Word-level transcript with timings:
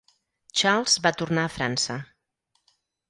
Charles 0.61 0.95
va 1.05 1.11
tornar 1.21 1.43
a 1.49 1.51
França. 1.59 1.99